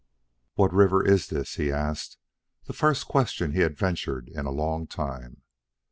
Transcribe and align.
"What 0.55 0.73
river 0.73 1.05
is 1.05 1.27
this!" 1.27 1.57
he 1.57 1.71
asked, 1.71 2.17
the 2.65 2.73
first 2.73 3.07
question 3.07 3.51
he 3.51 3.59
had 3.59 3.77
ventured 3.77 4.29
in 4.29 4.47
a 4.47 4.51
long 4.51 4.87
time. 4.87 5.43